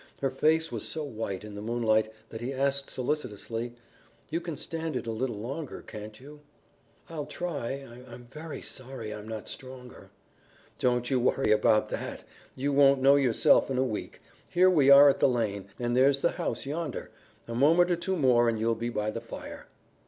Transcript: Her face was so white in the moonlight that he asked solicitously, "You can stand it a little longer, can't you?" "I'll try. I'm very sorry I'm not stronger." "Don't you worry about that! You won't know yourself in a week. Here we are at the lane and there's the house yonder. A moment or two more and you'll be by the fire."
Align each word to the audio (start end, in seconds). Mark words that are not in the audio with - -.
Her 0.19 0.31
face 0.31 0.71
was 0.71 0.87
so 0.87 1.03
white 1.03 1.43
in 1.43 1.53
the 1.53 1.61
moonlight 1.61 2.11
that 2.29 2.41
he 2.41 2.51
asked 2.51 2.89
solicitously, 2.89 3.75
"You 4.31 4.41
can 4.41 4.57
stand 4.57 4.95
it 4.95 5.05
a 5.05 5.11
little 5.11 5.37
longer, 5.37 5.83
can't 5.83 6.19
you?" 6.19 6.41
"I'll 7.07 7.27
try. 7.27 7.87
I'm 8.09 8.25
very 8.25 8.63
sorry 8.63 9.13
I'm 9.13 9.27
not 9.27 9.47
stronger." 9.47 10.09
"Don't 10.79 11.11
you 11.11 11.19
worry 11.19 11.51
about 11.51 11.89
that! 11.89 12.23
You 12.55 12.73
won't 12.73 12.99
know 13.03 13.15
yourself 13.15 13.69
in 13.69 13.77
a 13.77 13.83
week. 13.83 14.23
Here 14.49 14.71
we 14.71 14.89
are 14.89 15.07
at 15.07 15.19
the 15.19 15.29
lane 15.29 15.67
and 15.77 15.95
there's 15.95 16.21
the 16.21 16.31
house 16.31 16.65
yonder. 16.65 17.11
A 17.47 17.53
moment 17.53 17.91
or 17.91 17.95
two 17.95 18.15
more 18.15 18.49
and 18.49 18.59
you'll 18.59 18.73
be 18.73 18.89
by 18.89 19.11
the 19.11 19.21
fire." 19.21 19.67